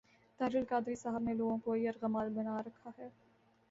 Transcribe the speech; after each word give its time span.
طاہر 0.39 0.55
القادری 0.55 0.95
صاحب 0.95 1.23
نے 1.23 1.33
لوگوں 1.33 1.57
کو 1.57 1.75
یرغمال 1.75 2.29
بنا 2.29 2.61
رکھا 2.61 2.91
ہے۔ 2.97 3.09